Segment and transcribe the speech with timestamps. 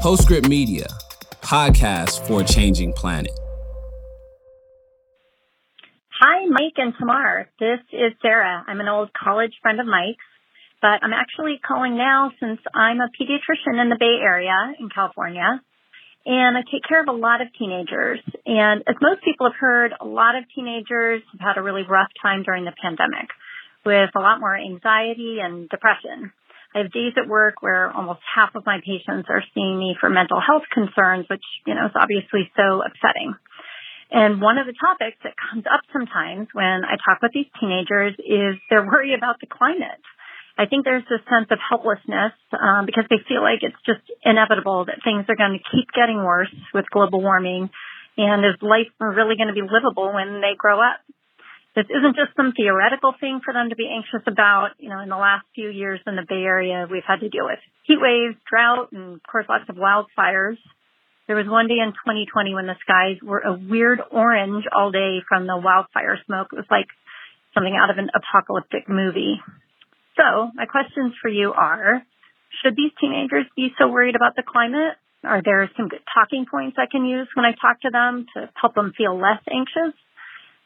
[0.00, 0.86] Postscript Media,
[1.42, 3.38] podcast for a changing planet.
[6.18, 7.50] Hi, Mike and Tamar.
[7.60, 8.64] This is Sarah.
[8.66, 10.24] I'm an old college friend of Mike's,
[10.80, 15.60] but I'm actually calling now since I'm a pediatrician in the Bay Area in California.
[16.24, 18.20] And I take care of a lot of teenagers.
[18.46, 22.08] And as most people have heard, a lot of teenagers have had a really rough
[22.22, 23.28] time during the pandemic
[23.84, 26.32] with a lot more anxiety and depression.
[26.74, 30.08] I have days at work where almost half of my patients are seeing me for
[30.08, 33.34] mental health concerns, which, you know, is obviously so upsetting.
[34.10, 38.14] And one of the topics that comes up sometimes when I talk with these teenagers
[38.18, 40.02] is their worry about the climate.
[40.58, 44.84] I think there's this sense of helplessness um, because they feel like it's just inevitable
[44.86, 47.70] that things are going to keep getting worse with global warming,
[48.18, 51.00] and is life really going to be livable when they grow up?
[51.76, 54.74] This isn't just some theoretical thing for them to be anxious about.
[54.78, 57.46] You know, in the last few years in the Bay Area, we've had to deal
[57.46, 60.58] with heat waves, drought, and of course lots of wildfires.
[61.30, 65.22] There was one day in 2020 when the skies were a weird orange all day
[65.28, 66.48] from the wildfire smoke.
[66.50, 66.90] It was like
[67.54, 69.38] something out of an apocalyptic movie.
[70.18, 72.02] So my questions for you are,
[72.62, 74.98] should these teenagers be so worried about the climate?
[75.22, 78.50] Are there some good talking points I can use when I talk to them to
[78.58, 79.94] help them feel less anxious?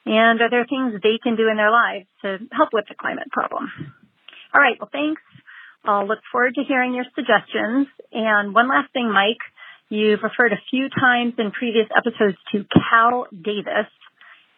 [0.06, 3.30] And are there things they can do in their lives to help with the climate
[3.32, 3.70] problem?
[4.54, 4.76] All right.
[4.78, 5.22] Well, thanks.
[5.84, 7.88] I'll look forward to hearing your suggestions.
[8.12, 9.40] And one last thing, Mike,
[9.88, 13.88] you've referred a few times in previous episodes to Cal Davis.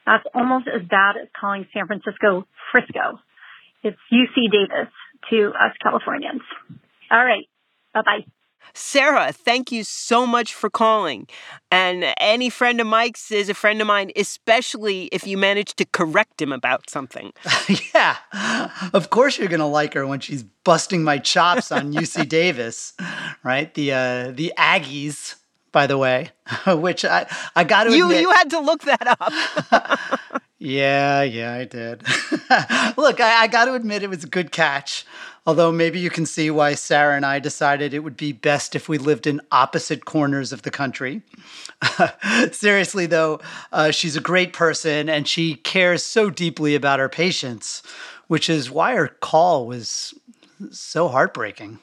[0.05, 3.19] That's almost as bad as calling San Francisco Frisco.
[3.83, 4.93] It's UC Davis
[5.31, 6.43] to us Californians.
[7.11, 7.47] All right.
[7.93, 8.36] Bye bye.
[8.75, 11.27] Sarah, thank you so much for calling.
[11.71, 15.85] And any friend of Mike's is a friend of mine, especially if you manage to
[15.87, 17.33] correct him about something.
[17.95, 18.17] yeah.
[18.93, 22.93] Of course you're going to like her when she's busting my chops on UC Davis,
[23.43, 23.73] right?
[23.75, 25.37] The uh the Aggies,
[25.73, 26.31] by the way,
[26.67, 30.01] which I I got to You admit, you had to look that up.
[30.59, 32.03] yeah, yeah, I did.
[32.97, 35.05] Look, I, I got to admit it was a good catch.
[35.47, 38.89] Although maybe you can see why Sarah and I decided it would be best if
[38.89, 41.23] we lived in opposite corners of the country.
[42.51, 43.41] Seriously, though,
[43.73, 47.85] uh, she's a great person and she cares so deeply about her patients,
[48.27, 50.15] which is why her call was
[50.73, 51.79] so heartbreaking.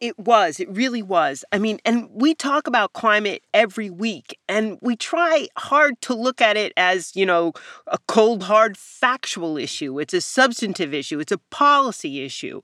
[0.00, 0.58] It, was.
[0.58, 1.44] It really was.
[1.52, 6.40] I mean, and we talk about climate every week, and we try hard to look
[6.40, 7.52] at it as, you know,
[7.86, 10.00] a cold, hard factual issue.
[10.00, 12.60] It's a substantive issue, it's a policy issue.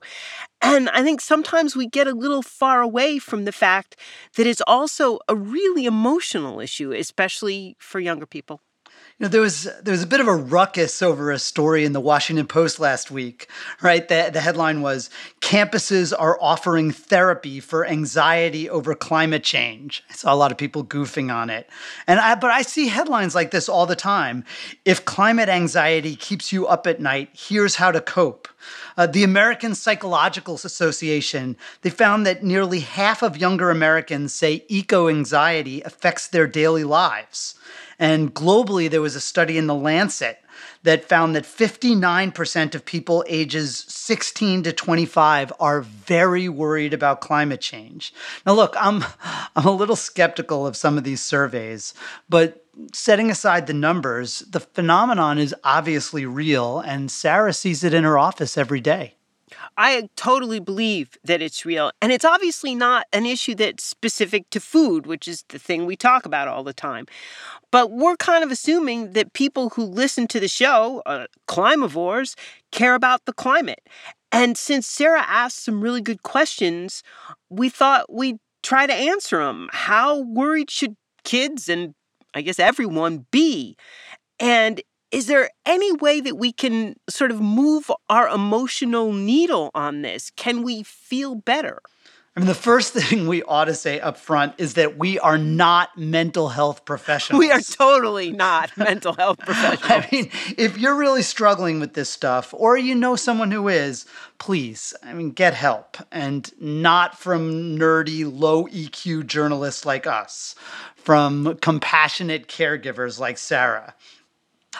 [0.61, 3.95] And I think sometimes we get a little far away from the fact
[4.35, 8.61] that it's also a really emotional issue, especially for younger people.
[9.17, 11.93] You know, there was there was a bit of a ruckus over a story in
[11.93, 13.47] the Washington Post last week,
[13.81, 14.05] right?
[14.05, 20.03] The, the headline was Campuses are offering therapy for anxiety over climate change.
[20.09, 21.69] I saw a lot of people goofing on it.
[22.07, 24.43] And I but I see headlines like this all the time.
[24.83, 28.49] If climate anxiety keeps you up at night, here's how to cope.
[28.97, 35.07] Uh, the American Psychological Association, they found that nearly half of younger Americans say eco
[35.07, 37.55] anxiety affects their daily lives.
[37.99, 40.39] And globally, there was a study in The Lancet
[40.83, 47.61] that found that 59% of people ages 16 to 25 are very worried about climate
[47.61, 48.13] change.
[48.45, 49.03] Now, look, I'm,
[49.55, 51.93] I'm a little skeptical of some of these surveys,
[52.29, 58.03] but setting aside the numbers, the phenomenon is obviously real, and Sarah sees it in
[58.03, 59.14] her office every day.
[59.77, 61.91] I totally believe that it's real.
[62.01, 65.95] And it's obviously not an issue that's specific to food, which is the thing we
[65.95, 67.05] talk about all the time.
[67.71, 72.35] But we're kind of assuming that people who listen to the show, uh, Climavores,
[72.71, 73.81] care about the climate.
[74.31, 77.03] And since Sarah asked some really good questions,
[77.49, 79.69] we thought we'd try to answer them.
[79.71, 81.93] How worried should kids and
[82.33, 83.75] I guess everyone be?
[84.39, 84.81] And
[85.15, 90.29] is there any way that we can sort of move our emotional needle on this?
[90.31, 91.79] Can we feel better?
[92.35, 95.37] I mean, the first thing we ought to say up front is that we are
[95.37, 97.39] not mental health professionals.
[97.39, 99.89] We are totally not mental health professionals.
[99.89, 104.05] I mean, if you're really struggling with this stuff, or you know someone who is,
[104.37, 110.55] please, I mean, get help and not from nerdy, low EQ journalists like us,
[110.97, 113.93] from compassionate caregivers like Sarah.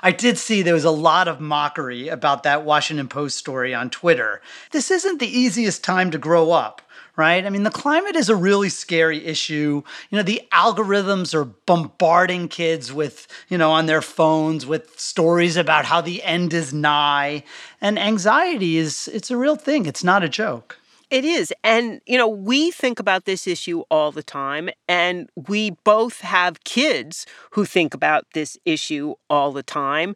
[0.01, 3.89] I did see there was a lot of mockery about that Washington Post story on
[3.89, 4.41] Twitter.
[4.71, 6.81] This isn't the easiest time to grow up,
[7.15, 7.45] right?
[7.45, 9.83] I mean, the climate is a really scary issue.
[10.09, 15.57] You know, the algorithms are bombarding kids with, you know, on their phones with stories
[15.57, 17.43] about how the end is nigh.
[17.81, 19.85] And anxiety is it's a real thing.
[19.85, 20.79] It's not a joke.
[21.15, 21.53] It is.
[21.63, 26.65] And, you know, we think about this issue all the time, and we both have
[26.65, 30.13] kids who think about this issue all the time.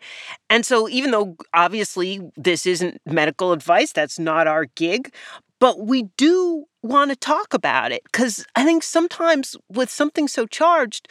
[0.49, 5.13] And so, even though obviously this isn't medical advice, that's not our gig,
[5.61, 10.47] but we do want to talk about it because I think sometimes with something so
[10.47, 11.07] charged,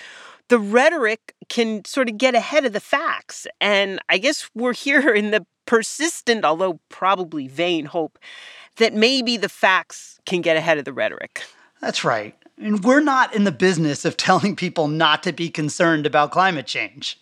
[0.49, 3.47] the rhetoric can sort of get ahead of the facts.
[3.59, 8.19] And I guess we're here in the persistent, although probably vain hope
[8.79, 11.43] that maybe the facts can get ahead of the rhetoric.
[11.81, 12.35] That's right.
[12.61, 16.67] And we're not in the business of telling people not to be concerned about climate
[16.67, 17.21] change.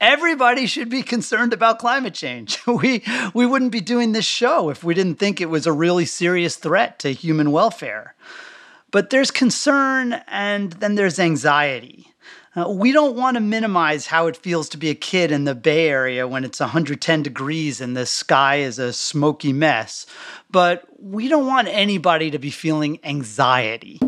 [0.00, 2.58] Everybody should be concerned about climate change.
[2.66, 3.02] We,
[3.34, 6.56] we wouldn't be doing this show if we didn't think it was a really serious
[6.56, 8.14] threat to human welfare.
[8.90, 12.14] But there's concern and then there's anxiety.
[12.56, 15.54] Uh, we don't want to minimize how it feels to be a kid in the
[15.54, 20.04] Bay Area when it's 110 degrees and the sky is a smoky mess,
[20.50, 24.00] but we don't want anybody to be feeling anxiety.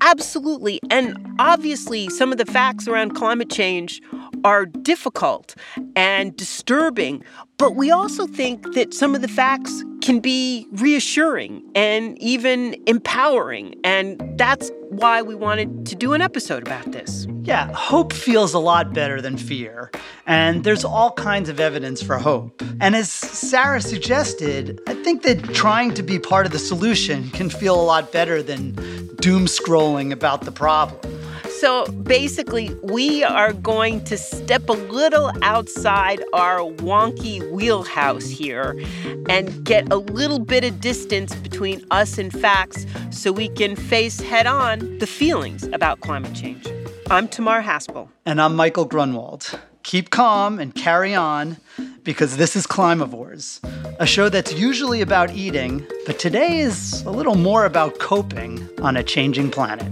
[0.00, 0.80] Absolutely.
[0.90, 4.00] And obviously, some of the facts around climate change
[4.44, 5.54] are difficult
[5.94, 7.22] and disturbing,
[7.64, 13.74] but we also think that some of the facts can be reassuring and even empowering.
[13.82, 17.26] And that's why we wanted to do an episode about this.
[17.40, 19.90] Yeah, hope feels a lot better than fear.
[20.26, 22.62] And there's all kinds of evidence for hope.
[22.82, 27.48] And as Sarah suggested, I think that trying to be part of the solution can
[27.48, 28.72] feel a lot better than
[29.22, 31.00] doom scrolling about the problem.
[31.64, 38.78] So basically, we are going to step a little outside our wonky wheelhouse here
[39.30, 44.20] and get a little bit of distance between us and facts so we can face
[44.20, 46.68] head on the feelings about climate change.
[47.08, 48.10] I'm Tamar Haspel.
[48.26, 49.58] And I'm Michael Grunwald.
[49.84, 51.56] Keep calm and carry on
[52.02, 53.60] because this is Climavores,
[53.98, 58.98] a show that's usually about eating, but today is a little more about coping on
[58.98, 59.90] a changing planet.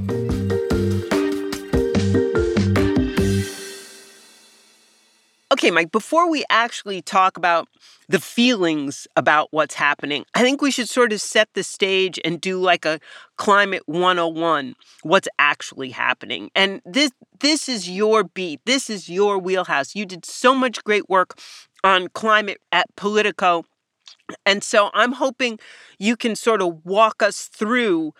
[5.63, 7.69] Okay, Mike, before we actually talk about
[8.09, 12.41] the feelings about what's happening, I think we should sort of set the stage and
[12.41, 12.99] do like a
[13.37, 14.75] climate 101,
[15.05, 16.51] what's actually happening.
[16.57, 18.61] And this this is your beat.
[18.67, 19.95] This is your wheelhouse.
[19.95, 21.39] You did so much great work
[21.85, 23.65] on climate at Politico.
[24.45, 25.61] And so I'm hoping
[25.97, 28.15] you can sort of walk us through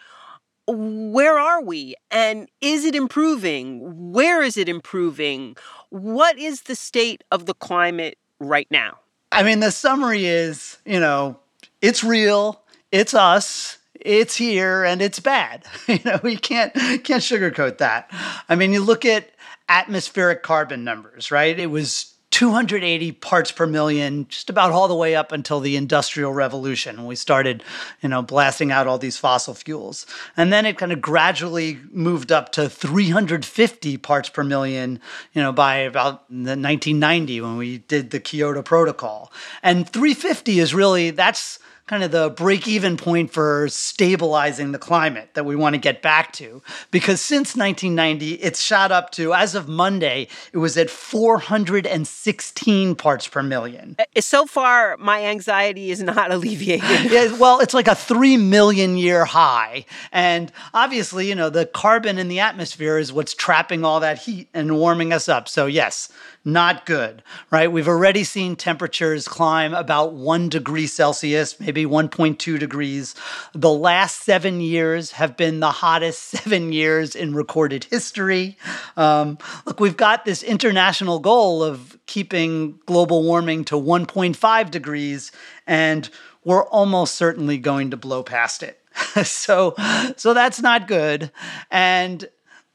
[0.69, 4.13] where are we and is it improving?
[4.13, 5.57] Where is it improving?
[5.93, 9.01] What is the state of the climate right now?
[9.31, 11.39] I mean, the summary is, you know,
[11.83, 15.65] it's real, it's us, it's here, and it's bad.
[15.89, 18.11] You know, we can't can't sugarcoat that.
[18.49, 19.33] I mean, you look at
[19.69, 21.59] atmospheric carbon numbers, right?
[21.59, 26.33] It was 280 parts per million, just about all the way up until the Industrial
[26.33, 27.63] Revolution when we started,
[28.01, 30.07] you know, blasting out all these fossil fuels.
[30.35, 34.99] And then it kind of gradually moved up to 350 parts per million,
[35.35, 39.31] you know, by about the 1990 when we did the Kyoto Protocol.
[39.63, 41.59] And 350 is really, that's
[41.93, 46.01] kind of the break even point for stabilizing the climate that we want to get
[46.01, 46.63] back to.
[46.91, 53.29] Because since 1990, it's shot up to, as of Monday, it was at 416 parts
[53.29, 53.97] per million.
[53.99, 57.05] Uh, so far, my anxiety is not alleviated.
[57.13, 59.85] yeah, well, it's like a 3 million year high.
[60.13, 64.49] And obviously, you know, the carbon in the atmosphere is what's trapping all that heat
[64.55, 65.47] and warming us up.
[65.47, 66.09] So, yes,
[66.43, 67.71] not good, right?
[67.71, 73.15] We've already seen temperatures climb about one degree Celsius, maybe 1.2 degrees.
[73.55, 78.57] The last seven years have been the hottest seven years in recorded history.
[78.97, 85.33] Um, look, we've got this international goal of keeping global warming to 1.5 degrees,
[85.67, 86.09] and
[86.45, 88.81] we're almost certainly going to blow past it.
[89.25, 89.75] so,
[90.17, 91.31] so that's not good.
[91.71, 92.29] And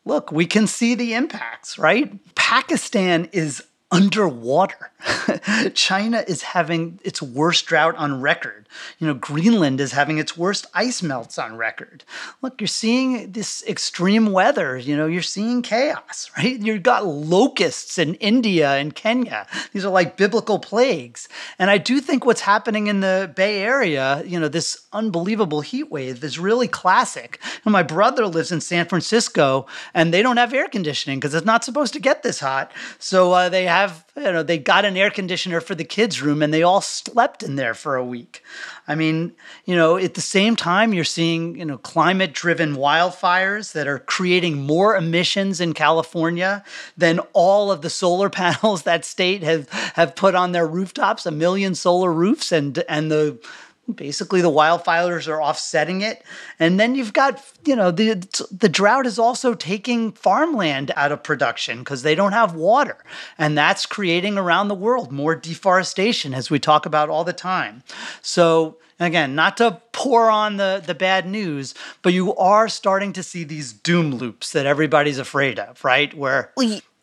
[0.06, 2.12] look, we can see the impacts, right?
[2.36, 4.92] Pakistan is underwater.
[5.74, 8.68] China is having its worst drought on record.
[9.00, 12.04] You know, Greenland is having its worst ice melts on record.
[12.42, 14.78] Look, you're seeing this extreme weather.
[14.78, 16.60] You know, you're seeing chaos, right?
[16.60, 19.48] You've got locusts in India and Kenya.
[19.72, 21.30] These are like biblical plagues.
[21.58, 25.90] And I do think what's happening in the Bay Area, you know, this unbelievable heat
[25.90, 27.40] wave is really classic.
[27.64, 31.46] And my brother lives in San Francisco and they don't have air conditioning because it's
[31.46, 32.72] not supposed to get this hot.
[33.00, 33.77] So uh, they have,
[34.16, 37.44] you know, they got an air conditioner for the kids' room and they all slept
[37.44, 38.44] in there for a week.
[38.88, 39.34] I mean,
[39.66, 44.00] you know, at the same time, you're seeing, you know, climate driven wildfires that are
[44.00, 46.64] creating more emissions in California
[46.96, 51.32] than all of the solar panels that state have, have put on their rooftops, a
[51.32, 53.38] million solar roofs, and, and the
[53.94, 56.24] basically the wildfires are offsetting it.
[56.60, 58.16] And then you've got you know the
[58.52, 62.98] the drought is also taking farmland out of production because they don't have water.
[63.38, 67.84] And that's creating around the world more deforestation as we talk about all the time.
[68.22, 73.22] So again not to pour on the the bad news but you are starting to
[73.22, 76.14] see these doom loops that everybody's afraid of right?
[76.14, 76.52] Where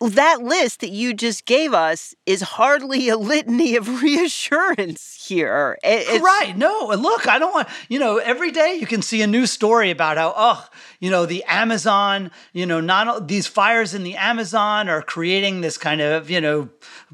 [0.01, 5.79] that list that you just gave us is hardly a litany of reassurance here.
[5.83, 6.57] It's, right.
[6.57, 9.91] No, look, I don't want, you know, every day you can see a new story
[9.91, 10.69] about how, oh,
[11.01, 15.77] you know, the Amazon, you know, not these fires in the Amazon are creating this
[15.77, 16.69] kind of, you know,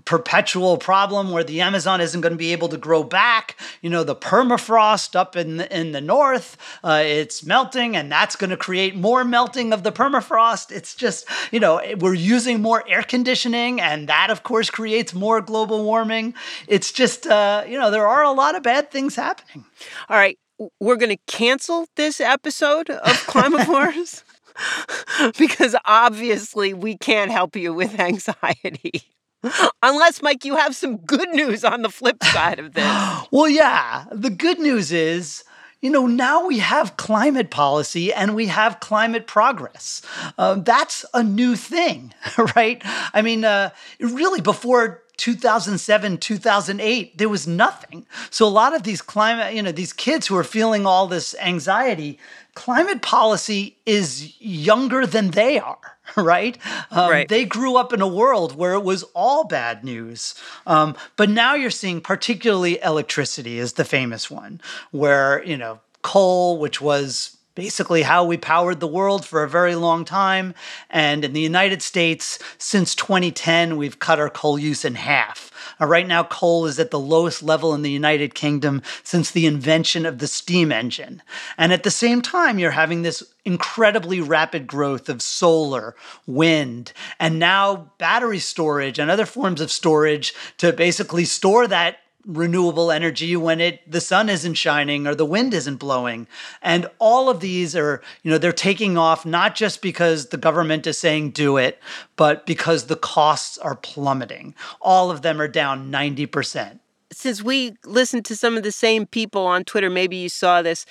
[0.04, 3.56] perpetual problem where the Amazon isn't going to be able to grow back.
[3.82, 8.36] You know, the permafrost up in the, in the north, uh, it's melting, and that's
[8.36, 10.70] going to create more melting of the permafrost.
[10.70, 15.40] It's just, you know, we're using more air conditioning, and that, of course, creates more
[15.40, 16.34] global warming.
[16.66, 19.64] It's just, uh, you know, there are a lot of bad things happening.
[20.08, 20.38] All right,
[20.80, 24.24] we're going to cancel this episode of Climate Wars.
[25.38, 29.02] because obviously we can't help you with anxiety.
[29.82, 32.84] Unless, Mike, you have some good news on the flip side of this.
[33.30, 34.04] well, yeah.
[34.12, 35.44] The good news is
[35.80, 40.02] you know, now we have climate policy and we have climate progress.
[40.36, 42.12] Uh, that's a new thing,
[42.54, 42.82] right?
[43.14, 48.06] I mean, uh, really, before 2007, 2008, there was nothing.
[48.30, 51.34] So a lot of these climate, you know, these kids who are feeling all this
[51.42, 52.18] anxiety,
[52.54, 55.78] climate policy is younger than they are.
[56.16, 56.56] right?
[56.90, 57.28] Um, right?
[57.28, 60.34] They grew up in a world where it was all bad news.
[60.66, 64.60] Um, but now you're seeing, particularly electricity is the famous one,
[64.90, 69.74] where, you know, coal, which was basically how we powered the world for a very
[69.74, 70.54] long time.
[70.88, 75.50] And in the United States, since 2010, we've cut our coal use in half.
[75.80, 79.46] Uh, right now, coal is at the lowest level in the United Kingdom since the
[79.46, 81.22] invention of the steam engine.
[81.58, 87.38] And at the same time, you're having this incredibly rapid growth of solar, wind, and
[87.38, 93.60] now battery storage and other forms of storage to basically store that renewable energy when
[93.60, 96.26] it the sun isn't shining or the wind isn't blowing.
[96.62, 100.86] And all of these are you know they're taking off not just because the government
[100.86, 101.78] is saying do it
[102.16, 104.54] but because the costs are plummeting.
[104.80, 106.80] All of them are down 90%
[107.12, 110.86] since we listened to some of the same people on twitter maybe you saw this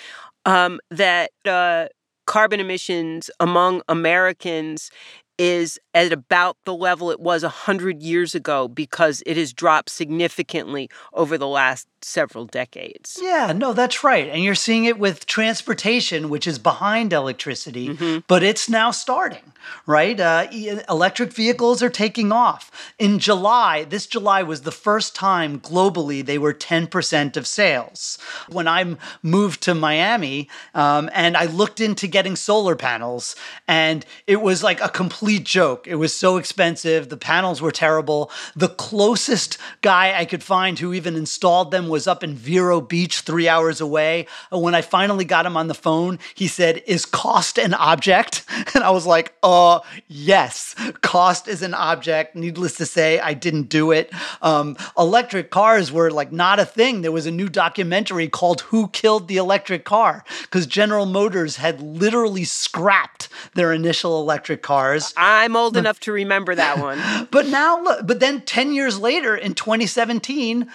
[0.46, 1.88] um, that uh,
[2.26, 4.92] carbon emissions among americans
[5.40, 10.90] is at about the level it was 100 years ago because it has dropped significantly
[11.14, 13.20] over the last several decades.
[13.22, 14.28] Yeah, no, that's right.
[14.30, 18.20] And you're seeing it with transportation, which is behind electricity, mm-hmm.
[18.28, 19.54] but it's now starting,
[19.86, 20.20] right?
[20.20, 20.48] Uh,
[20.88, 22.94] electric vehicles are taking off.
[22.98, 28.18] In July, this July was the first time globally they were 10% of sales.
[28.48, 33.36] When I moved to Miami um, and I looked into getting solar panels,
[33.68, 35.88] and it was like a complete joke.
[35.88, 37.10] It was so expensive.
[37.10, 38.32] The panels were terrible.
[38.56, 43.22] The closest guy I could find who even installed them was up in Vero Beach,
[43.22, 44.28] three hours away.
[44.52, 48.46] When I finally got him on the phone, he said, Is cost an object?
[48.76, 52.36] And I was like, Uh, yes, cost is an object.
[52.36, 54.12] Needless to say, I didn't do it.
[54.42, 57.02] Um, electric cars were like not a thing.
[57.02, 60.24] There was a new documentary called Who Killed the Electric Car?
[60.42, 65.14] Because General Motors had literally scrapped their initial electric cars.
[65.18, 67.28] I'm old enough to remember that one.
[67.32, 70.70] but now, look, but then 10 years later in 2017,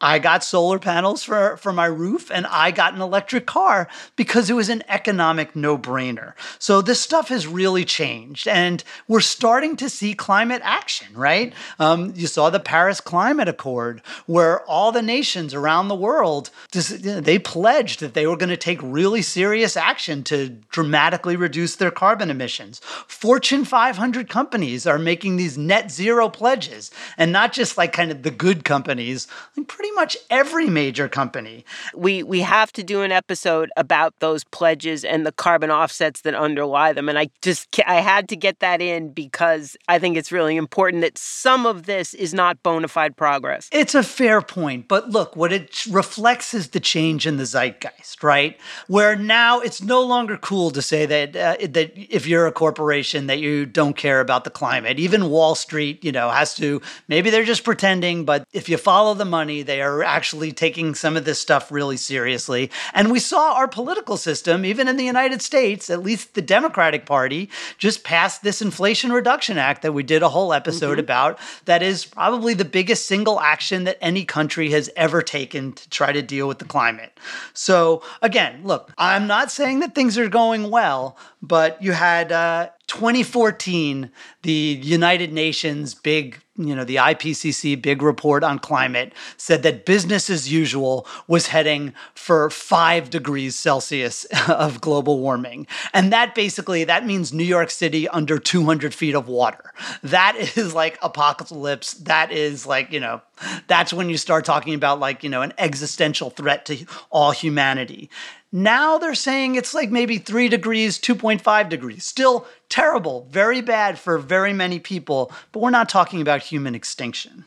[0.00, 4.48] I got solar panels for, for my roof and I got an electric car because
[4.48, 6.34] it was an economic no brainer.
[6.58, 11.52] So this stuff has really changed and we're starting to see climate action, right?
[11.80, 17.38] Um, you saw the Paris Climate Accord where all the nations around the world, they
[17.38, 22.30] pledged that they were going to take really serious action to dramatically reduce their carbon
[22.30, 22.80] emissions.
[23.08, 28.22] Fortune 500 companies are making these net zero pledges and not just like kind of
[28.22, 29.26] the good companies,
[29.56, 31.64] like pretty pretty much every major company.
[31.94, 36.34] We we have to do an episode about those pledges and the carbon offsets that
[36.34, 40.32] underlie them and I just I had to get that in because I think it's
[40.32, 43.68] really important that some of this is not bona fide progress.
[43.72, 48.22] It's a fair point, but look, what it reflects is the change in the zeitgeist,
[48.22, 48.58] right?
[48.88, 53.26] Where now it's no longer cool to say that uh, that if you're a corporation
[53.28, 54.98] that you don't care about the climate.
[54.98, 59.14] Even Wall Street, you know, has to maybe they're just pretending, but if you follow
[59.14, 62.68] the money, they They are actually taking some of this stuff really seriously.
[62.94, 67.06] And we saw our political system, even in the United States, at least the Democratic
[67.06, 70.98] Party, just passed this Inflation Reduction Act that we did a whole episode mm-hmm.
[70.98, 71.38] about.
[71.66, 76.10] That is probably the biggest single action that any country has ever taken to try
[76.10, 77.16] to deal with the climate.
[77.54, 82.70] So, again, look, I'm not saying that things are going well, but you had uh,
[82.88, 84.10] 2014,
[84.42, 90.28] the United Nations big, you know, the IPCC big report on climate said that business
[90.28, 95.66] as usual was heading for five degrees Celsius of global warming.
[95.94, 99.72] And that basically, that means New York City under 200 feet of water.
[100.02, 101.94] That is like apocalypse.
[101.94, 103.22] That is like, you know,
[103.68, 108.10] that's when you start talking about like, you know, an existential threat to all humanity.
[108.50, 112.04] Now they're saying it's like maybe three degrees, 2.5 degrees.
[112.04, 117.44] Still terrible, very bad for very many people, but we're not talking about human extinction.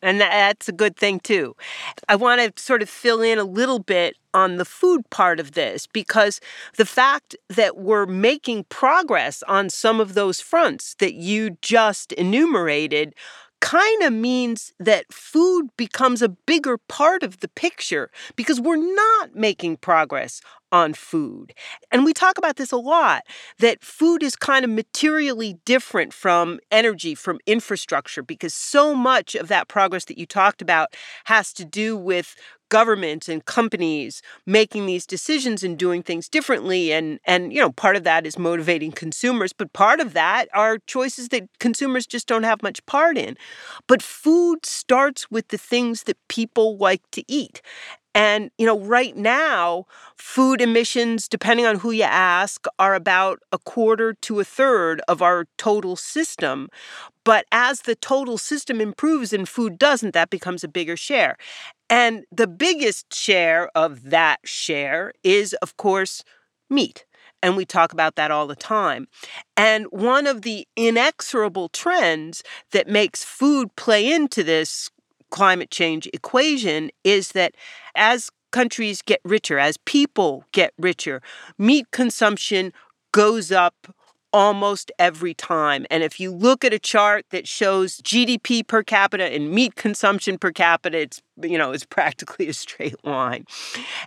[0.00, 1.56] And that's a good thing, too.
[2.08, 5.52] I want to sort of fill in a little bit on the food part of
[5.52, 6.40] this because
[6.76, 13.12] the fact that we're making progress on some of those fronts that you just enumerated
[13.60, 19.34] kind of means that food becomes a bigger part of the picture because we're not
[19.34, 21.54] making progress on food.
[21.90, 23.22] And we talk about this a lot
[23.58, 29.48] that food is kind of materially different from energy, from infrastructure, because so much of
[29.48, 32.34] that progress that you talked about has to do with
[32.68, 37.96] government and companies making these decisions and doing things differently and and you know part
[37.96, 42.42] of that is motivating consumers but part of that are choices that consumers just don't
[42.42, 43.36] have much part in.
[43.86, 47.62] But food starts with the things that people like to eat
[48.18, 53.58] and, you know, right now, food emissions, depending on who you ask, are about a
[53.58, 56.68] quarter to a third of our total system.
[57.24, 61.36] But as the total system improves and food doesn't, that becomes a bigger share.
[61.88, 66.24] And the biggest share of that share is, of course,
[66.68, 67.06] meat.
[67.40, 69.06] And we talk about that all the time.
[69.56, 74.90] And one of the inexorable trends that makes food play into this
[75.30, 77.54] climate change equation is that
[77.94, 81.20] as countries get richer, as people get richer,
[81.58, 82.72] meat consumption
[83.12, 83.74] goes up
[84.32, 85.86] almost every time.
[85.90, 90.38] And if you look at a chart that shows GDP per capita and meat consumption
[90.38, 93.46] per capita, it's you know, it's practically a straight line.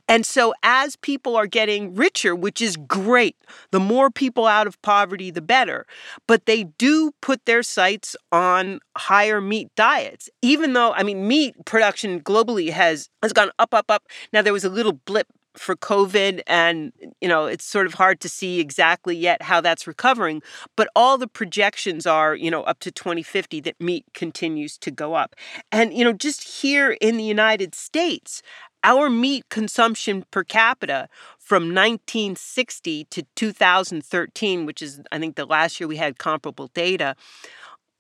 [0.08, 3.36] And so as people are getting richer, which is great,
[3.72, 5.86] the more people out of poverty the better,
[6.28, 10.30] but they do put their sights on higher meat diets.
[10.42, 14.04] Even though I mean meat production globally has has gone up up up.
[14.34, 18.20] Now there was a little blip for COVID, and you know it's sort of hard
[18.22, 20.42] to see exactly yet how that's recovering.
[20.76, 25.14] But all the projections are, you know, up to 2050 that meat continues to go
[25.14, 25.36] up.
[25.72, 28.42] And you know, just here in the United States,
[28.84, 35.80] our meat consumption per capita from 1960 to 2013, which is I think the last
[35.80, 37.16] year we had comparable data,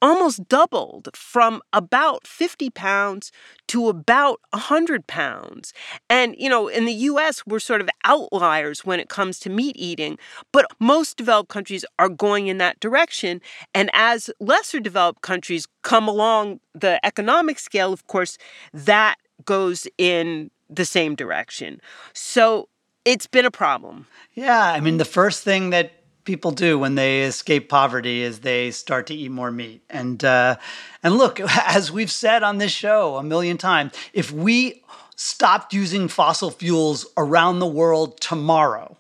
[0.01, 3.31] almost doubled from about 50 pounds
[3.67, 5.73] to about 100 pounds.
[6.09, 9.75] And, you know, in the US, we're sort of outliers when it comes to meat
[9.77, 10.17] eating,
[10.51, 13.41] but most developed countries are going in that direction.
[13.73, 18.37] And as lesser developed countries come along the economic scale, of course,
[18.73, 21.81] that goes in the same direction.
[22.13, 22.69] So
[23.05, 24.07] it's been a problem.
[24.33, 24.71] Yeah.
[24.71, 29.07] I mean, the first thing that people do when they escape poverty is they start
[29.07, 29.83] to eat more meat.
[29.89, 30.57] And uh,
[31.03, 34.83] and look, as we've said on this show a million times, if we
[35.15, 38.97] stopped using fossil fuels around the world tomorrow,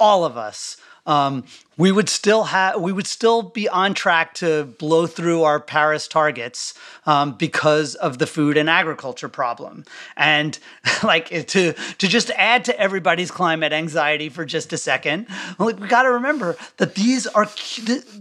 [0.00, 0.76] all of us
[1.08, 1.44] um,
[1.78, 6.06] we would still have we would still be on track to blow through our Paris
[6.06, 6.74] targets
[7.06, 9.84] um, because of the food and agriculture problem.
[10.16, 10.58] And
[11.02, 15.88] like to to just add to everybody's climate anxiety for just a second, like we
[15.88, 17.48] got to remember that these are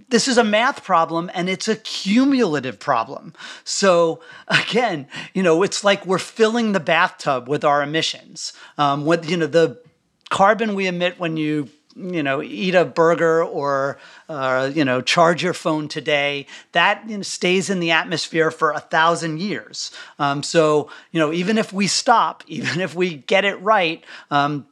[0.08, 3.34] this is a math problem and it's a cumulative problem.
[3.66, 8.54] So again, you know, it's like we're filling the bathtub with our emissions.
[8.78, 9.82] Um, with you know the
[10.30, 13.98] carbon we emit when you you know, eat a burger or,
[14.30, 18.72] uh, you know, charge your phone today, that you know, stays in the atmosphere for
[18.72, 19.92] a thousand years.
[20.20, 24.68] Um, so, you know, even if we stop, even if we get it right, um,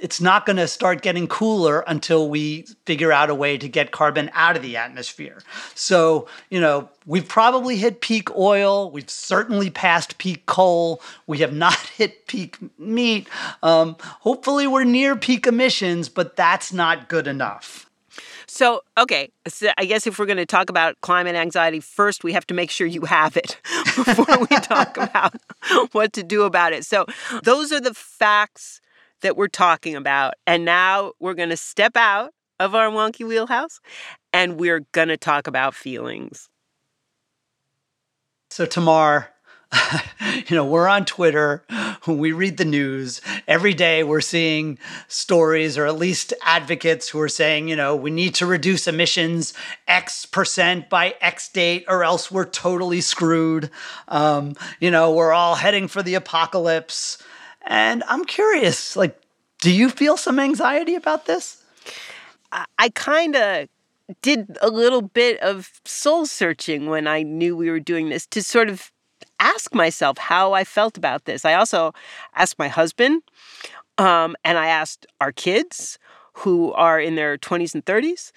[0.00, 3.90] it's not going to start getting cooler until we figure out a way to get
[3.90, 5.38] carbon out of the atmosphere.
[5.74, 8.90] So, you know, we've probably hit peak oil.
[8.90, 11.00] We've certainly passed peak coal.
[11.26, 13.28] We have not hit peak meat.
[13.62, 17.86] Um, hopefully, we're near peak emissions, but that's not good enough.
[18.48, 22.32] So, okay, so I guess if we're going to talk about climate anxiety, first we
[22.32, 23.60] have to make sure you have it
[23.96, 25.34] before we talk about
[25.92, 26.84] what to do about it.
[26.84, 27.06] So,
[27.42, 28.80] those are the facts
[29.22, 30.34] that we're talking about.
[30.46, 33.80] And now we're going to step out of our wonky wheelhouse
[34.32, 36.48] and we're going to talk about feelings.
[38.50, 39.28] So, Tamar,
[40.48, 41.64] you know, we're on Twitter,
[42.06, 43.20] we read the news.
[43.48, 48.10] Every day we're seeing stories or at least advocates who are saying, you know, we
[48.10, 49.54] need to reduce emissions
[49.88, 53.70] X percent by X date or else we're totally screwed.
[54.08, 57.18] Um, you know, we're all heading for the apocalypse.
[57.66, 59.20] And I'm curious, like,
[59.60, 61.62] do you feel some anxiety about this?
[62.78, 63.68] I, kind of
[64.22, 68.42] did a little bit of soul searching when I knew we were doing this to
[68.42, 68.92] sort of
[69.40, 71.44] ask myself how I felt about this.
[71.44, 71.92] I also
[72.34, 73.22] asked my husband,
[73.98, 75.98] um, and I asked our kids
[76.34, 78.30] who are in their 20s and 30s.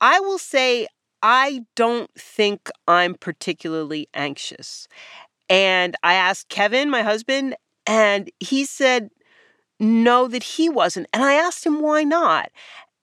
[0.00, 0.88] I will say,
[1.22, 4.88] I don't think I'm particularly anxious.
[5.48, 7.54] And I asked Kevin, my husband,
[7.86, 9.10] and he said
[9.80, 11.08] no, that he wasn't.
[11.12, 12.50] And I asked him why not.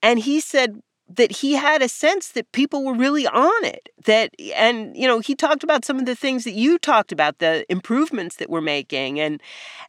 [0.02, 0.82] And he said,
[1.16, 5.18] that he had a sense that people were really on it that and you know
[5.18, 8.60] he talked about some of the things that you talked about the improvements that we're
[8.62, 9.40] making and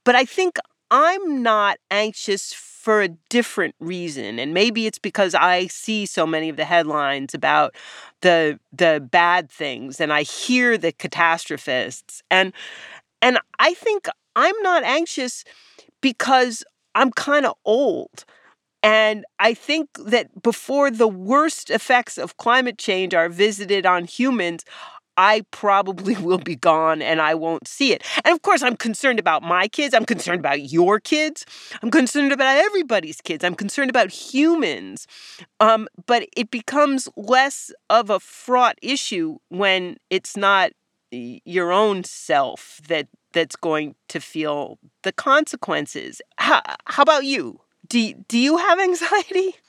[0.04, 0.58] but i think
[0.92, 6.50] i'm not anxious for a different reason and maybe it's because i see so many
[6.50, 7.74] of the headlines about
[8.22, 12.52] the the bad things and i hear the catastrophists and
[13.22, 15.44] and i think i'm not anxious
[16.02, 16.64] because
[16.96, 18.26] i'm kind of old
[18.86, 24.66] and I think that before the worst effects of climate change are visited on humans,
[25.16, 28.04] I probably will be gone and I won't see it.
[28.26, 29.94] And of course, I'm concerned about my kids.
[29.94, 31.46] I'm concerned about your kids.
[31.82, 33.44] I'm concerned about everybody's kids.
[33.44, 35.08] I'm concerned about humans.
[35.60, 40.72] Um, but it becomes less of a fraught issue when it's not
[41.12, 46.22] your own self that that's going to feel the consequences.
[46.38, 47.60] How, how about you?
[47.88, 49.56] Do do you have anxiety?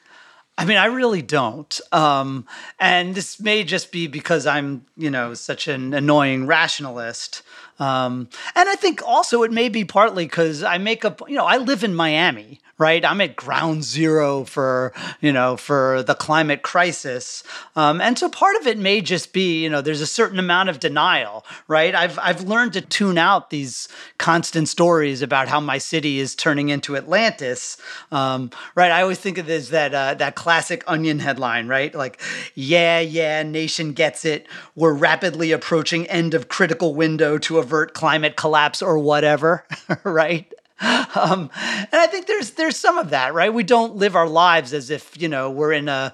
[0.56, 1.80] I mean, I really don't.
[1.90, 2.46] Um,
[2.78, 7.42] and this may just be because I'm, you know, such an annoying rationalist.
[7.78, 11.46] Um, and I think also it may be partly because I make up, you know,
[11.46, 13.04] I live in Miami, right?
[13.04, 17.44] I'm at ground zero for, you know, for the climate crisis.
[17.76, 20.68] Um, and so part of it may just be, you know, there's a certain amount
[20.68, 21.94] of denial, right?
[21.94, 26.68] I've, I've learned to tune out these constant stories about how my city is turning
[26.68, 27.76] into Atlantis,
[28.10, 28.90] um, right?
[28.90, 31.94] I always think of this, that, uh, that classic onion headline, right?
[31.94, 32.20] Like,
[32.54, 34.48] yeah, yeah, nation gets it.
[34.74, 39.66] We're rapidly approaching end of critical window to avert climate collapse or whatever,
[40.04, 40.52] right?
[40.80, 43.52] Um, and I think there's there's some of that, right?
[43.52, 46.12] We don't live our lives as if you know we're in a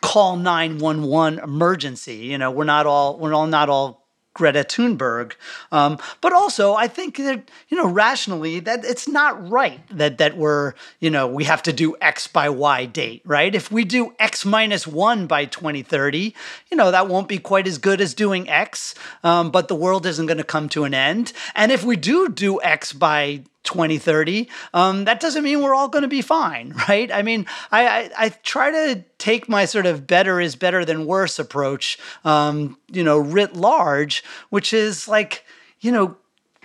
[0.00, 2.16] call 911 emergency.
[2.16, 3.97] You know, we're not all we're all not all
[4.38, 5.32] Greta Thunberg.
[5.72, 10.36] Um, but also, I think that you know rationally that it's not right that that
[10.36, 13.52] we're you know we have to do X by Y date, right?
[13.52, 16.34] If we do X minus one by 2030,
[16.70, 20.06] you know that won't be quite as good as doing X, um, but the world
[20.06, 21.32] isn't going to come to an end.
[21.56, 26.02] And if we do do X by 2030 um, that doesn't mean we're all going
[26.02, 27.12] to be fine right?
[27.12, 31.04] I mean I, I, I try to take my sort of better is better than
[31.04, 35.44] worse approach um, you know writ large which is like
[35.80, 36.16] you know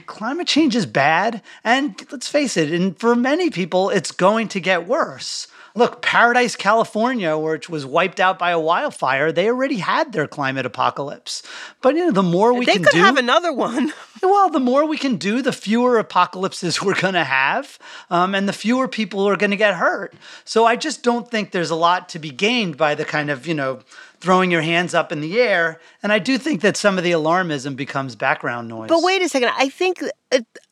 [0.06, 4.60] climate change is bad and let's face it and for many people it's going to
[4.60, 10.14] get worse look, Paradise, California, which was wiped out by a wildfire, they already had
[10.14, 11.42] their climate apocalypse.
[11.82, 13.94] But you know, the more we can do they can could do, have another one.
[14.24, 18.48] well, the more we can do, the fewer apocalypses we're going to have, um, and
[18.48, 20.14] the fewer people are going to get hurt.
[20.46, 23.48] So I just don't think there's a lot to be gained by the kind of
[23.48, 23.80] you know
[24.24, 25.82] throwing your hands up in the air.
[26.02, 28.88] And I do think that some of the alarmism becomes background noise.
[28.88, 29.52] But wait a second.
[29.58, 30.02] I think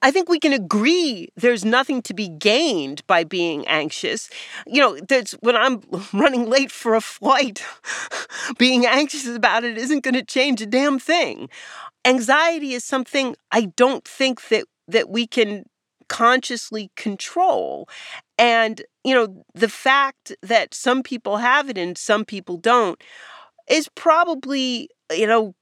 [0.02, 4.30] I think we can agree there's nothing to be gained by being anxious.
[4.66, 4.98] You know,
[5.42, 5.82] when I'm
[6.14, 7.62] running late for a flight,
[8.58, 11.50] being anxious about it isn't going to change a damn thing.
[12.06, 15.66] Anxiety is something I don't think that that we can
[16.08, 17.88] consciously control.
[18.38, 23.02] And, you know, the fact that some people have it and some people don't
[23.72, 25.56] is probably, you know,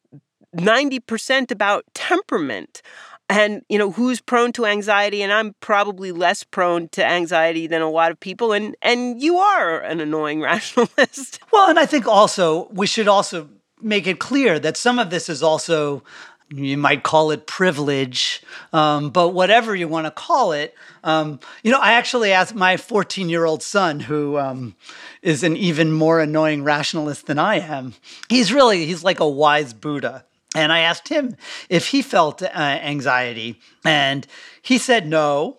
[0.56, 2.82] 90% about temperament
[3.30, 7.82] and you know who's prone to anxiety and i'm probably less prone to anxiety than
[7.82, 11.40] a lot of people and and you are an annoying rationalist.
[11.52, 13.48] Well and i think also we should also
[13.82, 16.04] make it clear that some of this is also
[16.52, 18.42] you might call it privilege,
[18.74, 20.74] um, but whatever you want to call it.
[21.04, 24.76] Um, you know, I actually asked my 14 year old son, who um,
[25.22, 27.94] is an even more annoying rationalist than I am.
[28.30, 30.26] He's really, he's like a wise Buddha.
[30.56, 31.36] And I asked him
[31.70, 33.60] if he felt uh, anxiety.
[33.86, 34.26] And
[34.62, 35.58] he said no,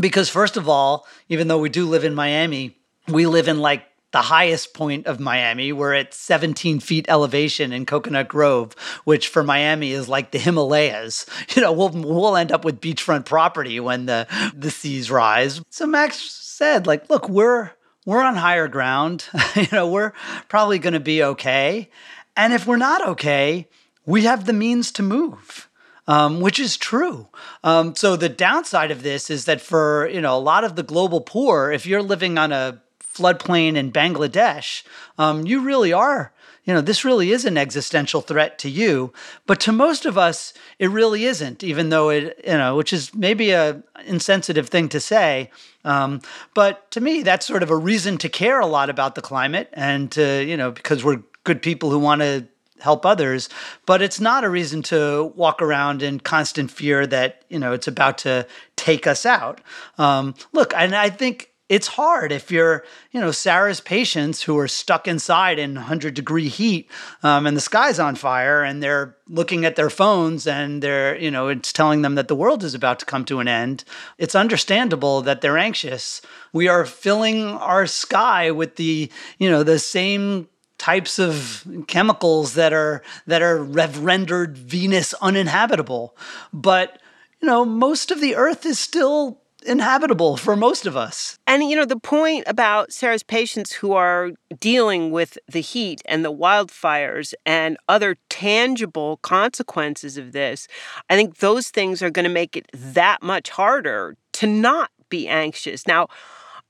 [0.00, 2.76] because first of all, even though we do live in Miami,
[3.06, 5.72] we live in like the highest point of Miami.
[5.72, 11.26] We're at 17 feet elevation in Coconut Grove, which for Miami is like the Himalayas.
[11.54, 15.60] You know, we'll we'll end up with beachfront property when the the seas rise.
[15.68, 17.72] So Max said, like, look, we're
[18.06, 19.26] we're on higher ground.
[19.56, 20.12] you know, we're
[20.48, 21.90] probably going to be okay.
[22.36, 23.68] And if we're not okay,
[24.06, 25.68] we have the means to move.
[26.08, 27.28] Um, which is true.
[27.62, 30.82] Um, so the downside of this is that for you know a lot of the
[30.82, 34.82] global poor, if you're living on a floodplain in Bangladesh,
[35.18, 36.32] um, you really are.
[36.64, 39.12] You know, this really is an existential threat to you,
[39.46, 41.64] but to most of us, it really isn't.
[41.64, 45.50] Even though it, you know, which is maybe a insensitive thing to say,
[45.84, 46.20] um,
[46.54, 49.70] but to me, that's sort of a reason to care a lot about the climate,
[49.72, 52.46] and to you know, because we're good people who want to
[52.80, 53.48] help others,
[53.86, 57.88] but it's not a reason to walk around in constant fear that you know it's
[57.88, 58.46] about to
[58.76, 59.60] take us out.
[59.98, 64.68] Um, look, and I think it's hard if you're, you know, Sarah's patients who are
[64.68, 66.90] stuck inside in 100 degree heat
[67.22, 71.30] um, and the sky's on fire and they're looking at their phones and they're, you
[71.30, 73.84] know, it's telling them that the world is about to come to an end.
[74.18, 76.20] It's understandable that they're anxious.
[76.52, 82.74] We are filling our sky with the, you know, the same types of chemicals that
[82.74, 86.14] are that are rendered Venus uninhabitable.
[86.52, 87.00] But
[87.40, 91.38] you know, most of the Earth is still inhabitable for most of us.
[91.46, 96.24] And you know, the point about Sarah's patients who are dealing with the heat and
[96.24, 100.68] the wildfires and other tangible consequences of this,
[101.08, 105.28] I think those things are going to make it that much harder to not be
[105.28, 105.86] anxious.
[105.86, 106.08] Now,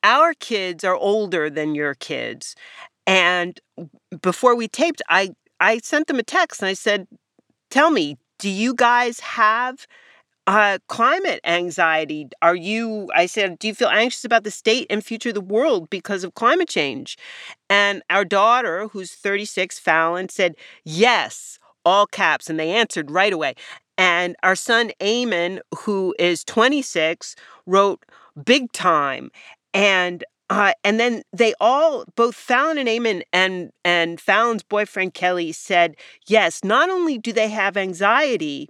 [0.03, 2.57] our kids are older than your kids,
[3.07, 3.61] and
[4.21, 7.07] before we taped, I I sent them a text and I said,
[7.71, 9.87] "Tell me, do you guys have
[10.47, 12.29] uh, climate anxiety?
[12.43, 15.41] Are you?" I said, "Do you feel anxious about the state and future of the
[15.41, 17.17] world because of climate change?"
[17.71, 23.55] And our daughter, who's 36, Fallon, said, "Yes." All caps, and they answered right away.
[23.99, 27.35] And our son Eamon, who is 26,
[27.67, 28.05] wrote
[28.45, 29.31] big time.
[29.75, 35.51] And uh, and then they all, both Fallon and Eamon and and Fallon's boyfriend Kelly
[35.53, 38.69] said, yes, not only do they have anxiety,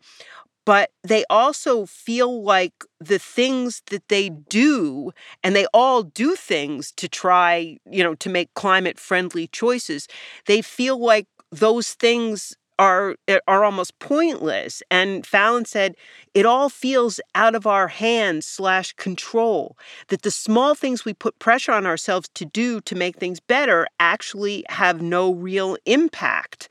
[0.65, 6.93] but they also feel like the things that they do, and they all do things
[6.93, 10.07] to try, you know, to make climate friendly choices.
[10.47, 14.83] They feel like those things are eh, are almost pointless.
[14.91, 15.95] And Fallon said
[16.35, 19.77] it all feels out of our hands slash control.
[20.09, 23.87] That the small things we put pressure on ourselves to do to make things better
[24.01, 26.69] actually have no real impact.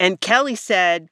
[0.00, 1.08] And Kelly said,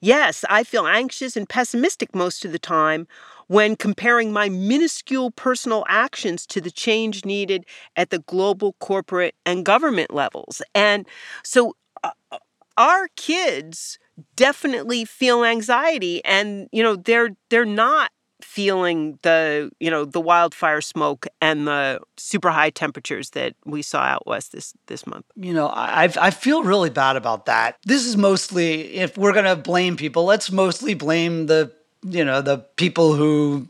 [0.00, 3.06] Yes, I feel anxious and pessimistic most of the time
[3.48, 7.64] when comparing my minuscule personal actions to the change needed
[7.96, 10.62] at the global corporate and government levels.
[10.74, 11.06] And
[11.42, 12.10] so uh,
[12.76, 13.98] our kids
[14.36, 18.10] definitely feel anxiety and you know they're they're not
[18.54, 23.98] feeling the you know the wildfire smoke and the super high temperatures that we saw
[23.98, 25.24] out west this this month.
[25.34, 27.78] You know i i feel really bad about that.
[27.84, 31.72] This is mostly if we're going to blame people let's mostly blame the
[32.04, 33.66] you know the people who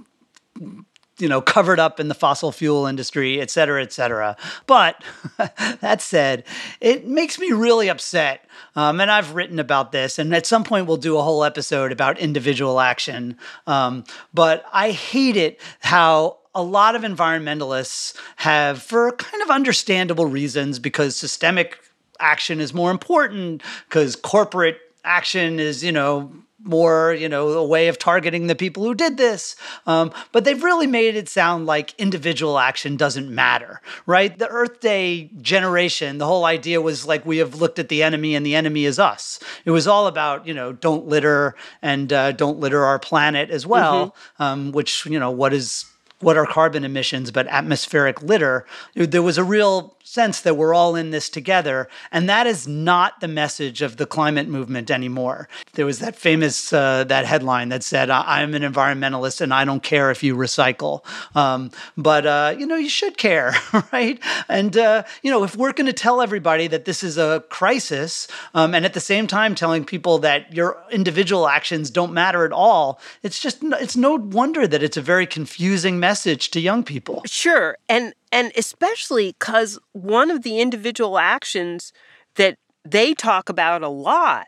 [1.18, 4.36] you know, covered up in the fossil fuel industry, et cetera, et cetera.
[4.66, 5.02] But
[5.80, 6.44] that said,
[6.80, 8.44] it makes me really upset.
[8.76, 11.92] Um, and I've written about this, and at some point we'll do a whole episode
[11.92, 13.36] about individual action.
[13.66, 20.26] Um, but I hate it how a lot of environmentalists have, for kind of understandable
[20.26, 21.78] reasons, because systemic
[22.20, 26.32] action is more important, because corporate action is, you know,
[26.64, 29.54] more, you know, a way of targeting the people who did this.
[29.86, 34.36] Um, but they've really made it sound like individual action doesn't matter, right?
[34.36, 38.34] The Earth Day generation, the whole idea was like we have looked at the enemy
[38.34, 39.38] and the enemy is us.
[39.64, 43.66] It was all about, you know, don't litter and uh, don't litter our planet as
[43.66, 44.42] well, mm-hmm.
[44.42, 45.84] um, which, you know, what is
[46.24, 50.94] what are carbon emissions but atmospheric litter there was a real sense that we're all
[50.94, 51.88] in this together.
[52.12, 55.48] And that is not the message of the climate movement anymore.
[55.72, 59.82] There was that famous uh, that headline that said, "I'm an environmentalist and I don't
[59.82, 63.54] care if you recycle." Um, but uh, you know, you should care,
[63.92, 64.20] right?
[64.48, 68.28] And uh, you know, if we're going to tell everybody that this is a crisis,
[68.54, 72.52] um, and at the same time telling people that your individual actions don't matter at
[72.52, 76.84] all, it's just it's no wonder that it's a very confusing message message to young
[76.84, 77.22] people.
[77.26, 77.76] Sure.
[77.88, 81.92] And and especially cuz one of the individual actions
[82.36, 82.54] that
[82.96, 84.46] they talk about a lot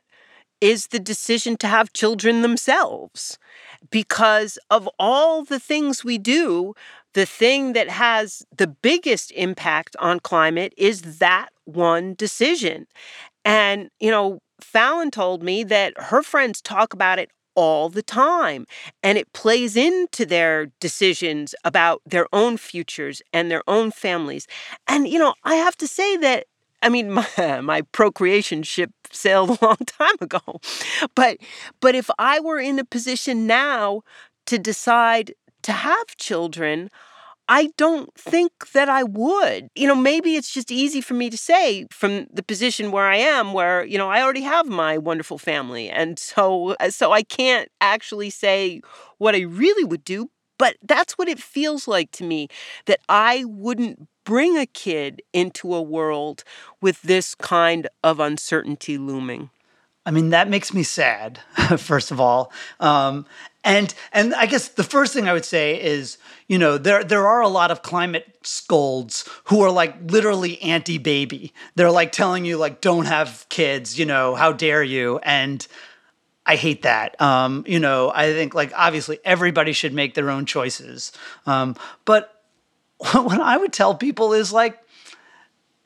[0.60, 3.38] is the decision to have children themselves.
[3.90, 6.74] Because of all the things we do,
[7.14, 12.86] the thing that has the biggest impact on climate is that one decision.
[13.44, 18.66] And, you know, Fallon told me that her friends talk about it all the time.
[19.02, 24.46] And it plays into their decisions about their own futures and their own families.
[24.86, 26.46] And, you know, I have to say that
[26.82, 30.60] I mean, my, my procreation ship sailed a long time ago.
[31.14, 31.38] But
[31.80, 34.02] but if I were in a position now
[34.46, 36.90] to decide to have children,
[37.48, 39.68] I don't think that I would.
[39.74, 43.16] You know, maybe it's just easy for me to say from the position where I
[43.16, 45.88] am where, you know, I already have my wonderful family.
[45.88, 48.80] And so so I can't actually say
[49.18, 52.48] what I really would do, but that's what it feels like to me
[52.86, 56.44] that I wouldn't bring a kid into a world
[56.82, 59.48] with this kind of uncertainty looming?
[60.04, 61.40] I mean, that makes me sad,
[61.78, 62.52] first of all.
[62.78, 63.24] Um,
[63.66, 67.26] and and I guess the first thing I would say is, you know, there there
[67.26, 71.52] are a lot of climate scolds who are like literally anti-baby.
[71.74, 75.18] They're like telling you like don't have kids, you know, how dare you?
[75.18, 75.66] And
[76.46, 77.20] I hate that.
[77.20, 81.10] Um, you know, I think like obviously everybody should make their own choices.
[81.44, 81.74] Um,
[82.04, 82.40] but
[83.12, 84.78] what I would tell people is like,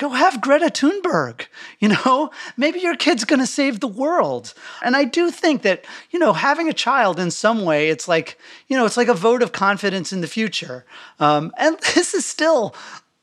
[0.00, 1.46] go have Greta Thunberg.
[1.78, 4.54] You know, maybe your kid's going to save the world.
[4.82, 8.38] And I do think that, you know, having a child in some way, it's like,
[8.66, 10.86] you know, it's like a vote of confidence in the future.
[11.20, 12.74] Um, and this is still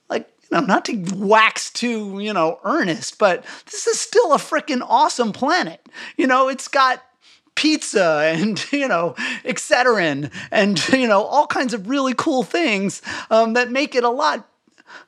[0.08, 4.38] like, you know, not to wax too, you know, earnest, but this is still a
[4.38, 5.84] freaking awesome planet.
[6.16, 7.04] You know, it's got
[7.56, 13.54] pizza and you know excedrin and you know all kinds of really cool things um,
[13.54, 14.48] that make it a lot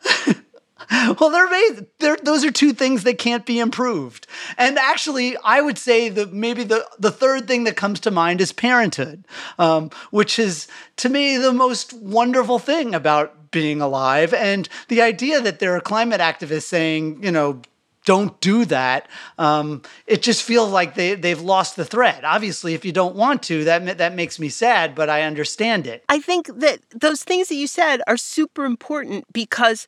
[1.19, 5.77] well they're, they're those are two things that can't be improved and actually i would
[5.77, 9.25] say that maybe the, the third thing that comes to mind is parenthood
[9.57, 15.41] um, which is to me the most wonderful thing about being alive and the idea
[15.41, 17.61] that there are climate activists saying you know
[18.05, 22.23] don't do that, um, it just feels like they, they've lost the thread.
[22.23, 26.03] Obviously, if you don't want to, that, that makes me sad, but I understand it.
[26.09, 29.85] I think that those things that you said are super important because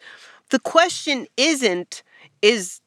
[0.51, 2.03] the question isn't,
[2.41, 2.81] is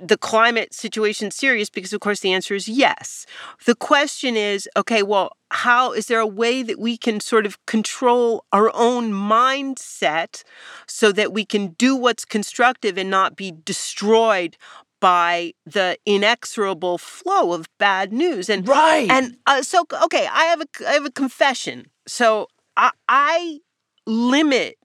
[0.00, 1.70] the climate situation serious?
[1.70, 3.24] Because, of course, the answer is yes.
[3.66, 7.64] The question is okay, well, how is there a way that we can sort of
[7.66, 10.42] control our own mindset
[10.86, 14.56] so that we can do what's constructive and not be destroyed
[15.00, 20.60] by the inexorable flow of bad news and right and uh, so okay i have
[20.60, 23.58] a i have a confession so i i
[24.06, 24.76] limit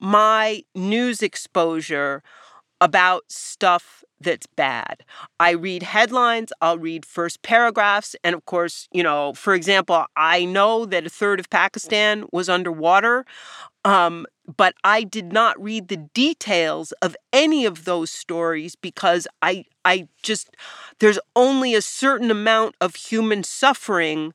[0.00, 2.22] my news exposure
[2.80, 5.02] about stuff that's bad.
[5.38, 10.44] I read headlines, I'll read first paragraphs, and of course, you know, for example, I
[10.44, 13.24] know that a third of Pakistan was underwater,
[13.84, 19.64] um, but I did not read the details of any of those stories because I,
[19.84, 20.56] I just,
[20.98, 24.32] there's only a certain amount of human suffering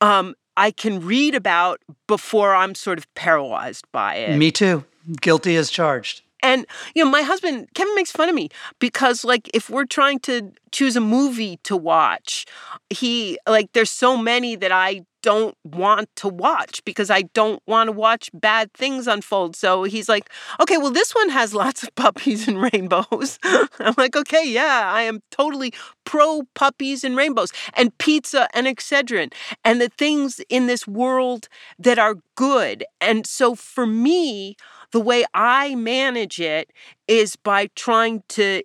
[0.00, 4.38] um, I can read about before I'm sort of paralyzed by it.
[4.38, 4.84] Me too.
[5.20, 6.22] Guilty as charged.
[6.42, 10.20] And, you know, my husband, Kevin makes fun of me because, like, if we're trying
[10.20, 12.44] to choose a movie to watch,
[12.90, 17.88] he, like, there's so many that I don't want to watch because I don't want
[17.88, 19.56] to watch bad things unfold.
[19.56, 23.38] So he's like, okay, well, this one has lots of puppies and rainbows.
[23.80, 25.72] I'm like, okay, yeah, I am totally
[26.04, 29.32] pro puppies and rainbows and pizza and Excedrin
[29.64, 32.84] and the things in this world that are good.
[33.00, 34.56] And so for me,
[34.96, 36.70] the way I manage it
[37.06, 38.62] is by trying to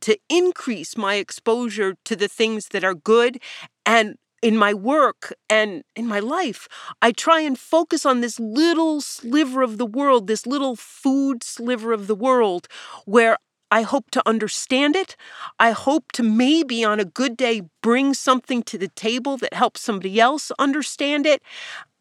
[0.00, 3.40] to increase my exposure to the things that are good
[3.86, 6.66] and in my work and in my life,
[7.00, 11.92] I try and focus on this little sliver of the world, this little food sliver
[11.92, 12.66] of the world
[13.04, 13.36] where
[13.70, 15.14] I hope to understand it.
[15.60, 19.80] I hope to maybe on a good day bring something to the table that helps
[19.82, 21.40] somebody else understand it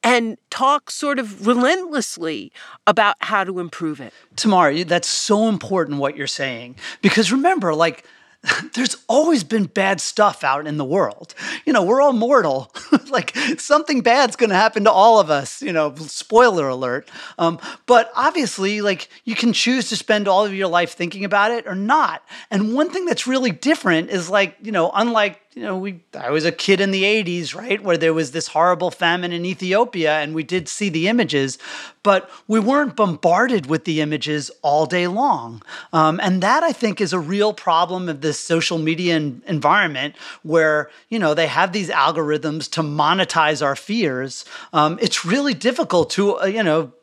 [0.07, 2.53] and talk sort of relentlessly
[2.87, 4.13] about how to improve it.
[4.37, 6.77] Tamar, that's so important what you're saying.
[7.01, 8.05] Because remember, like,
[8.73, 11.35] there's always been bad stuff out in the world.
[11.65, 12.73] You know, we're all mortal.
[13.09, 15.61] like something bad's going to happen to all of us.
[15.61, 17.09] You know, spoiler alert.
[17.37, 21.51] Um, but obviously, like you can choose to spend all of your life thinking about
[21.51, 22.23] it or not.
[22.49, 26.29] And one thing that's really different is like, you know, unlike you know, we I
[26.29, 30.19] was a kid in the 80s, right, where there was this horrible famine in Ethiopia
[30.19, 31.57] and we did see the images,
[32.03, 35.63] but we weren't bombarded with the images all day long.
[35.91, 40.91] Um, and that I think is a real problem of this social media environment where,
[41.09, 44.45] you know, they have these algorithms to monetize our fears.
[44.73, 46.93] Um, it's really difficult to, uh, you know,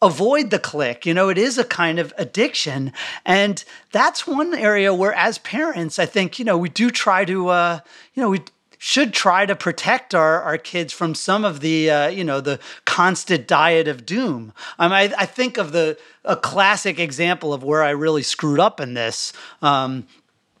[0.00, 1.04] avoid the click.
[1.04, 2.92] You know, it is a kind of addiction.
[3.24, 7.48] And that's one area where, as parents, I think, you know, we do try to,
[7.48, 7.80] uh,
[8.14, 8.40] you know, we
[8.78, 12.60] should try to protect our, our kids from some of the, uh, you know, the
[12.84, 14.52] constant diet of doom.
[14.78, 18.80] Um, I, I think of the, a classic example of where I really screwed up
[18.80, 19.32] in this.
[19.62, 20.06] Um,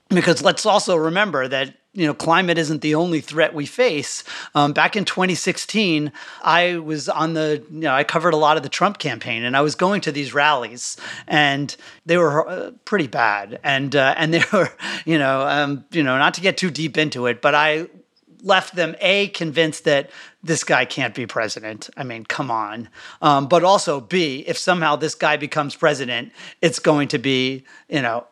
[0.08, 4.22] because let's also remember that you know, climate isn't the only threat we face.
[4.54, 8.62] Um, back in 2016, I was on the, you know, I covered a lot of
[8.62, 10.96] the Trump campaign, and I was going to these rallies,
[11.26, 11.74] and
[12.06, 14.70] they were uh, pretty bad, and uh, and they were,
[15.04, 17.88] you know, um, you know, not to get too deep into it, but I
[18.42, 20.08] left them a convinced that
[20.44, 21.90] this guy can't be president.
[21.96, 22.88] I mean, come on.
[23.20, 26.30] Um, but also b if somehow this guy becomes president,
[26.62, 28.28] it's going to be, you know,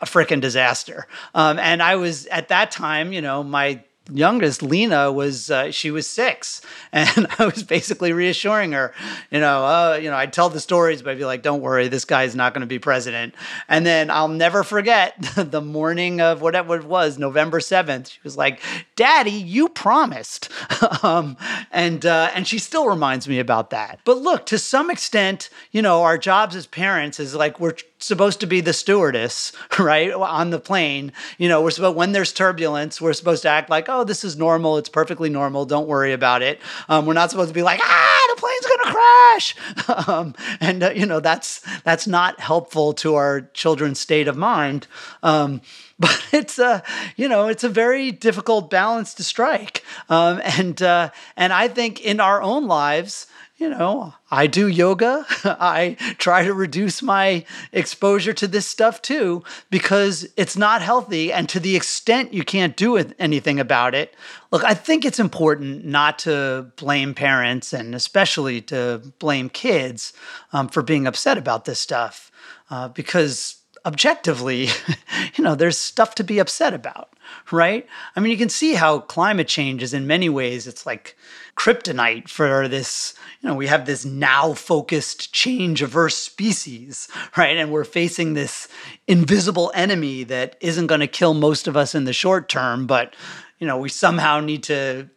[0.00, 1.06] a freaking disaster.
[1.34, 3.82] Um, and I was at that time, you know, my
[4.12, 6.60] youngest Lena was uh, she was six,
[6.92, 8.92] and I was basically reassuring her,
[9.30, 11.88] you know, uh, you know, I'd tell the stories, but I'd be like, "Don't worry,
[11.88, 13.34] this guy's not going to be president."
[13.68, 18.08] And then I'll never forget the morning of whatever it was, November seventh.
[18.08, 18.60] She was like,
[18.96, 20.50] "Daddy, you promised,"
[21.02, 21.36] um,
[21.70, 24.00] and uh, and she still reminds me about that.
[24.04, 28.40] But look, to some extent, you know, our jobs as parents is like we're supposed
[28.40, 31.12] to be the stewardess, right, on the plane.
[31.38, 34.36] You know, we're supposed when there's turbulence, we're supposed to act like, oh, this is
[34.36, 34.76] normal.
[34.76, 35.64] It's perfectly normal.
[35.64, 36.60] Don't worry about it.
[36.88, 40.08] Um, we're not supposed to be like, ah, the plane's gonna crash.
[40.08, 44.86] um, and uh, you know, that's that's not helpful to our children's state of mind.
[45.22, 45.60] Um,
[45.98, 46.82] but it's a
[47.16, 52.00] you know it's a very difficult balance to strike um, and uh, and i think
[52.00, 55.24] in our own lives you know, I do yoga.
[55.44, 61.32] I try to reduce my exposure to this stuff too because it's not healthy.
[61.32, 64.14] And to the extent you can't do anything about it,
[64.50, 70.12] look, I think it's important not to blame parents and especially to blame kids
[70.52, 72.32] um, for being upset about this stuff
[72.70, 74.68] uh, because objectively,
[75.36, 77.13] you know, there's stuff to be upset about
[77.50, 77.86] right?
[78.14, 81.16] I mean, you can see how climate change is in many ways, it's like
[81.56, 87.56] kryptonite for this, you know, we have this now focused change averse species, right?
[87.56, 88.68] And we're facing this
[89.06, 93.14] invisible enemy that isn't going to kill most of us in the short term, but,
[93.58, 95.08] you know, we somehow need to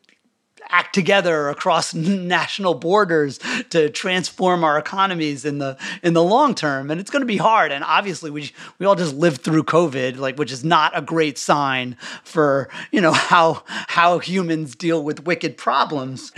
[0.70, 3.40] act together across national borders
[3.70, 6.92] to transform our economies in the in the long term.
[6.92, 7.72] And it's going to be hard.
[7.72, 11.38] And obviously we we all just lived through covid like which is not a great
[11.38, 16.32] sign for you know how how humans deal with wicked problems.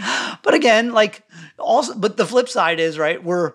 [0.43, 1.23] But again like
[1.57, 3.53] also but the flip side is right we're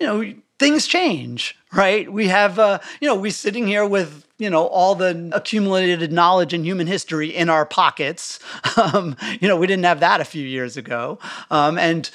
[0.00, 2.10] you know things change right?
[2.10, 6.54] We have uh you know we're sitting here with you know all the accumulated knowledge
[6.54, 8.38] in human history in our pockets.
[8.76, 11.18] Um, you know we didn't have that a few years ago.
[11.50, 12.10] Um, and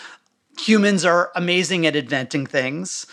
[0.59, 3.05] humans are amazing at inventing things.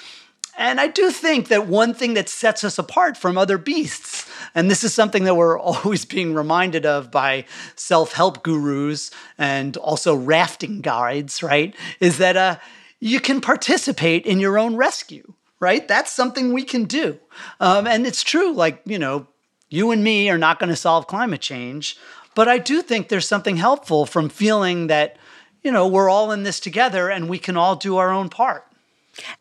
[0.59, 4.71] And I do think that one thing that sets us apart from other beasts, and
[4.71, 7.45] this is something that we're always being reminded of by
[7.77, 11.75] self help gurus and also rafting guides, right?
[12.01, 12.57] Is that uh,
[13.01, 15.87] you can participate in your own rescue right?
[15.89, 17.19] That's something we can do.
[17.61, 19.27] Um, and it's true, like, you know,
[19.69, 21.97] you and me are not going to solve climate change,
[22.35, 25.17] but I do think there's something helpful from feeling that,
[25.63, 28.67] you know, we're all in this together and we can all do our own part.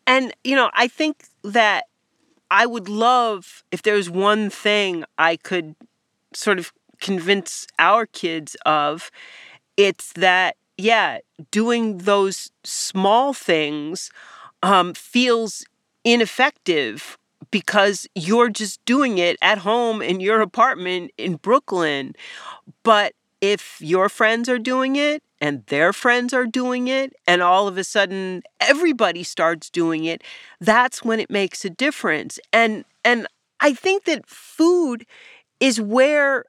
[0.06, 1.84] And, you know, I think that
[2.50, 5.76] I would love if there was one thing I could
[6.32, 9.10] sort of convince our kids of,
[9.76, 11.18] it's that, yeah,
[11.50, 14.10] doing those small things
[14.62, 15.64] um, feels
[16.04, 17.18] ineffective
[17.50, 22.14] because you're just doing it at home in your apartment in Brooklyn.
[22.82, 27.68] But if your friends are doing it and their friends are doing it, and all
[27.68, 30.22] of a sudden everybody starts doing it,
[30.60, 32.38] that's when it makes a difference.
[32.52, 33.26] And and
[33.60, 35.06] I think that food
[35.60, 36.44] is where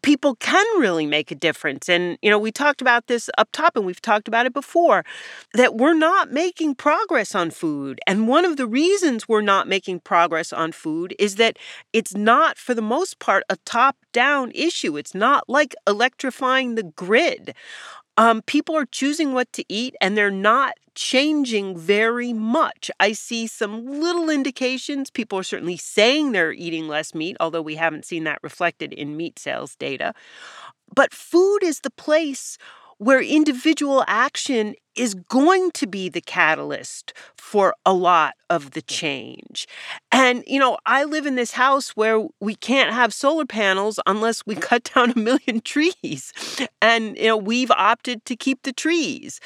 [0.00, 1.88] people can really make a difference.
[1.88, 5.04] And, you know, we talked about this up top and we've talked about it before
[5.52, 8.00] that we're not making progress on food.
[8.06, 11.58] And one of the reasons we're not making progress on food is that
[11.92, 14.96] it's not, for the most part, a top down issue.
[14.96, 17.54] It's not like electrifying the grid.
[18.16, 22.90] Um, people are choosing what to eat and they're not changing very much.
[23.00, 25.10] I see some little indications.
[25.10, 29.16] People are certainly saying they're eating less meat, although we haven't seen that reflected in
[29.16, 30.14] meat sales data.
[30.94, 32.58] But food is the place
[32.98, 39.66] where individual action is going to be the catalyst for a lot of the change.
[40.10, 44.44] And, you know, I live in this house where we can't have solar panels unless
[44.44, 46.32] we cut down a million trees.
[46.82, 49.40] And, you know, we've opted to keep the trees.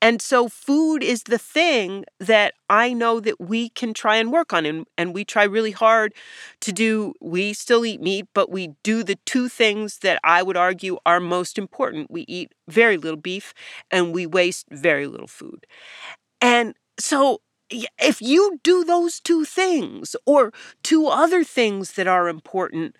[0.00, 4.52] And so food is the thing that I know that we can try and work
[4.52, 4.64] on.
[4.64, 6.14] And, and we try really hard
[6.60, 10.56] to do, we still eat meat, but we do the two things that I would
[10.56, 12.10] argue are most important.
[12.10, 13.54] We eat very little beef
[13.90, 15.66] and we waste very little food.
[16.40, 22.94] And so if you do those two things or two other things that are important,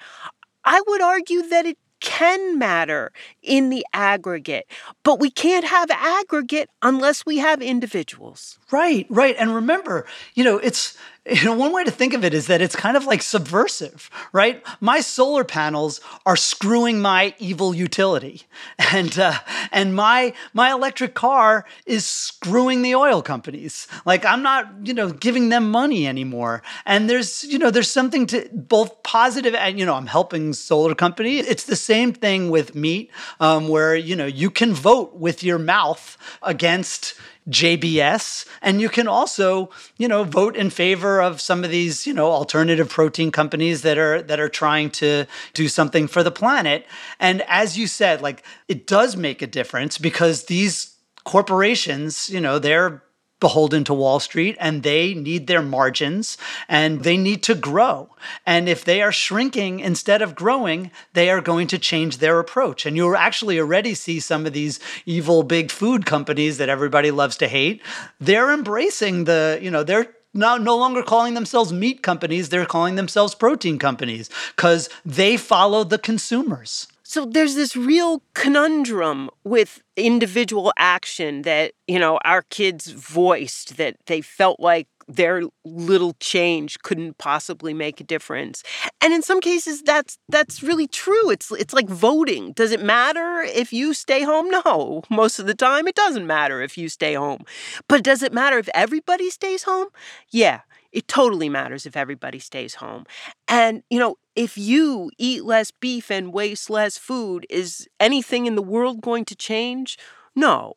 [0.65, 3.13] I would argue that it can matter
[3.43, 4.67] in the aggregate,
[5.03, 8.59] but we can't have aggregate unless we have individuals.
[8.73, 9.37] Right, right.
[9.39, 10.99] And remember, you know, it's
[11.29, 14.11] you know, one way to think of it is that it's kind of like subversive,
[14.33, 14.63] right?
[14.81, 18.43] My solar panels are screwing my evil utility,
[18.79, 19.39] and uh,
[19.73, 23.89] and my my electric car is screwing the oil companies.
[24.05, 26.63] Like I'm not, you know, giving them money anymore.
[26.85, 30.95] And there's, you know, there's something to both positive and you know, I'm helping solar
[30.95, 31.39] company.
[31.39, 33.11] It's the same thing with meat,
[33.41, 37.15] um, where you know you can vote with your mouth against
[37.49, 38.47] JBS.
[38.61, 42.31] And you can also, you know, vote in favor of some of these, you know,
[42.31, 46.87] alternative protein companies that are that are trying to do something for the planet.
[47.21, 52.59] And as you said, like it does make a difference because these corporations, you know,
[52.59, 53.03] they're
[53.47, 56.37] beholden to Wall Street and they need their margins
[56.69, 58.09] and they need to grow.
[58.45, 62.87] And if they are shrinking instead of growing, they are going to change their approach.
[62.87, 67.37] And you actually already see some of these evil big food companies that everybody loves
[67.37, 67.81] to hate.
[68.19, 72.97] They're embracing the, you know, they're no, no longer calling themselves meat companies, they're calling
[72.97, 76.89] themselves protein companies because they follow the consumers.
[77.09, 83.97] So there's this real conundrum with individual action that, you know, our kids voiced that
[84.07, 88.65] they felt like their little change couldn't possibly make a difference.
[89.01, 91.31] And in some cases that's that's really true.
[91.31, 92.53] It's it's like voting.
[92.55, 94.51] Does it matter if you stay home?
[94.51, 95.05] No.
[95.09, 97.45] Most of the time it doesn't matter if you stay home.
[97.89, 99.89] But does it matter if everybody stays home?
[100.31, 100.63] Yeah.
[100.91, 103.05] It totally matters if everybody stays home.
[103.47, 108.55] And, you know, if you eat less beef and waste less food, is anything in
[108.55, 109.99] the world going to change?
[110.35, 110.77] No.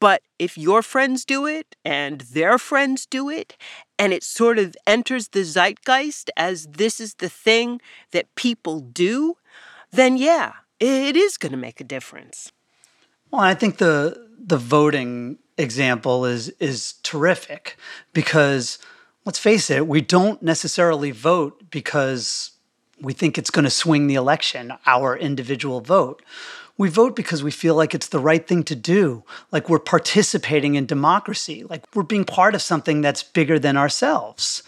[0.00, 3.56] But if your friends do it and their friends do it,
[3.98, 7.80] and it sort of enters the zeitgeist as this is the thing
[8.10, 9.36] that people do,
[9.92, 12.50] then yeah, it is going to make a difference.
[13.30, 17.76] Well, I think the the voting example is is terrific
[18.14, 18.78] because
[19.26, 22.52] let's face it, we don't necessarily vote because
[23.00, 26.22] we think it's going to swing the election, our individual vote.
[26.76, 29.22] We vote because we feel like it's the right thing to do,
[29.52, 34.62] like we're participating in democracy, like we're being part of something that's bigger than ourselves.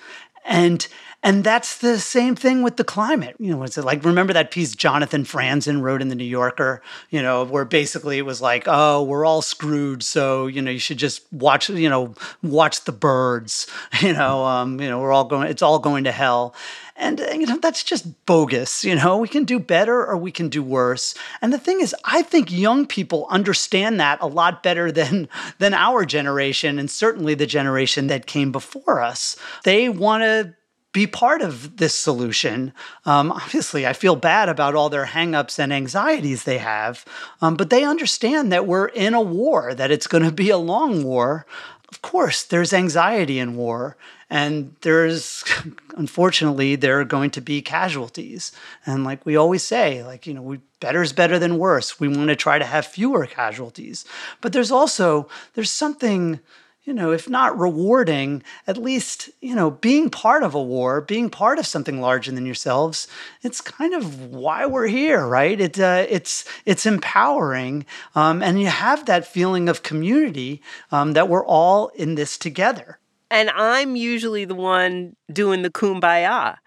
[0.44, 0.86] And
[1.24, 3.36] and that's the same thing with the climate.
[3.38, 7.22] You know, it's like remember that piece Jonathan Franzen wrote in the New Yorker, you
[7.22, 10.98] know, where basically it was like, oh, we're all screwed, so you know, you should
[10.98, 13.68] just watch, you know, watch the birds.
[14.02, 16.56] You know, um, you know, we're all going, it's all going to hell.
[16.96, 18.84] And uh, you know, that's just bogus.
[18.84, 21.14] You know, we can do better or we can do worse.
[21.40, 25.28] And the thing is, I think young people understand that a lot better than
[25.58, 29.36] than our generation and certainly the generation that came before us.
[29.64, 30.54] They want to
[30.92, 32.72] be part of this solution.
[33.06, 37.04] Um, obviously, I feel bad about all their hangups and anxieties they have,
[37.40, 40.58] um, but they understand that we're in a war, that it's going to be a
[40.58, 41.46] long war.
[41.88, 43.96] Of course, there's anxiety in war,
[44.32, 45.44] and there's,
[45.98, 48.50] unfortunately, there are going to be casualties.
[48.86, 52.00] And like we always say, like, you know, we, better is better than worse.
[52.00, 54.06] We want to try to have fewer casualties.
[54.40, 56.40] But there's also, there's something
[56.84, 61.30] you know, if not rewarding, at least, you know, being part of a war, being
[61.30, 63.06] part of something larger than yourselves,
[63.42, 65.60] it's kind of why we're here, right?
[65.60, 67.86] It, uh, it's, it's empowering.
[68.16, 70.60] Um, and you have that feeling of community
[70.90, 72.98] um, that we're all in this together.
[73.32, 76.58] And I'm usually the one doing the kumbaya.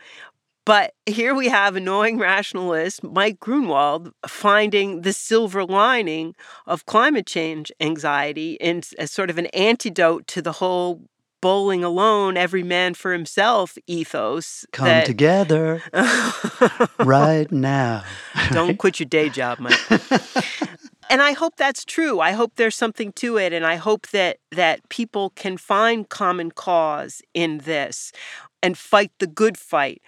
[0.66, 6.34] But here we have annoying rationalist Mike Grunwald finding the silver lining
[6.66, 11.04] of climate change anxiety in, as sort of an antidote to the whole
[11.40, 14.66] bowling alone, every man for himself ethos.
[14.72, 15.06] Come that...
[15.06, 15.84] together
[17.00, 18.04] right now.
[18.50, 19.78] Don't quit your day job, Mike.
[21.10, 22.20] and I hope that's true.
[22.20, 26.52] I hope there's something to it, and I hope that that people can find common
[26.52, 28.12] cause in this
[28.62, 30.02] and fight the good fight.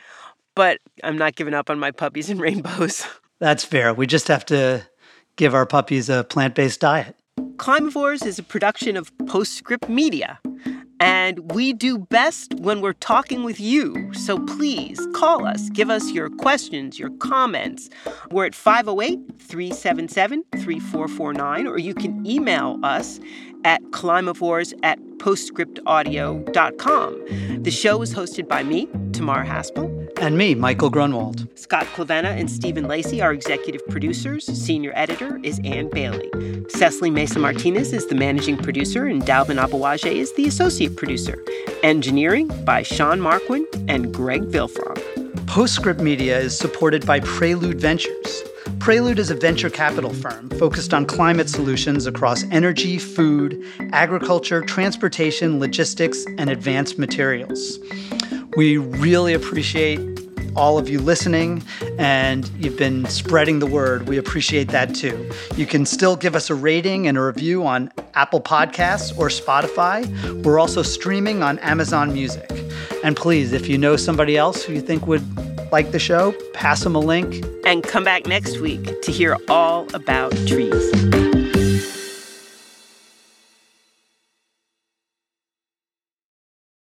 [0.56, 3.06] But I'm not giving up on my puppies and rainbows.
[3.40, 3.94] That's fair.
[3.94, 4.88] We just have to
[5.36, 7.16] give our puppies a plant based diet.
[7.58, 10.40] Climavores is a production of Postscript Media.
[11.00, 14.14] And we do best when we're talking with you.
[14.14, 17.90] So please call us, give us your questions, your comments.
[18.32, 23.20] We're at 508 377 3449, or you can email us
[23.64, 27.64] at climavores at postscriptaudio.com.
[27.64, 30.07] The show is hosted by me, Tamar Haspel.
[30.20, 31.48] And me, Michael Grunwald.
[31.56, 34.46] Scott Clavenna and Stephen Lacey are executive producers.
[34.46, 36.32] Senior editor is Ann Bailey.
[36.70, 41.44] Cecily Mesa Martinez is the managing producer, and Dalvin Aboagye is the associate producer.
[41.84, 45.00] Engineering by Sean Marquand and Greg Vilfrog.
[45.46, 48.44] Postscript Media is supported by Prelude Ventures.
[48.80, 55.60] Prelude is a venture capital firm focused on climate solutions across energy, food, agriculture, transportation,
[55.60, 57.80] logistics, and advanced materials.
[58.58, 60.00] We really appreciate
[60.56, 61.62] all of you listening
[62.00, 64.08] and you've been spreading the word.
[64.10, 65.30] We appreciate that too.
[65.56, 70.04] You can still give us a rating and a review on Apple Podcasts or Spotify.
[70.44, 72.50] We're also streaming on Amazon Music.
[73.04, 75.22] And please, if you know somebody else who you think would
[75.72, 77.46] like the show, pass them a link.
[77.64, 81.27] And come back next week to hear all about trees.